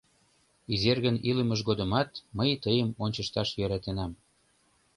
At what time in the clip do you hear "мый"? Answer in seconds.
2.37-2.51